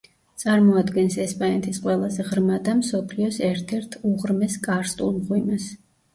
[0.43, 5.71] წარმოადგენს ესპანეთის ყველაზე ღრმა და მსოფლიოს ერთ-ერთ უღრმეს კარსტულ მღვიმეს.